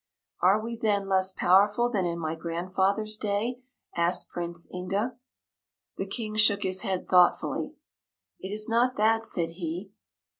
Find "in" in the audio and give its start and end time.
2.07-2.17